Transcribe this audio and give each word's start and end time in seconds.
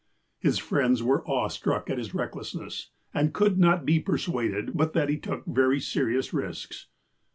His 0.39 0.57
friends 0.57 1.03
were 1.03 1.23
awe 1.27 1.47
struck 1.47 1.87
at 1.87 1.99
his 1.99 2.11
recklessness, 2.15 2.89
and 3.13 3.35
could 3.35 3.59
not 3.59 3.85
be 3.85 3.99
persuaded 3.99 4.71
but 4.75 4.93
that 4.93 5.09
he 5.09 5.17
took 5.19 5.45
very 5.45 5.79
serious 5.79 6.33
risks. 6.33 6.87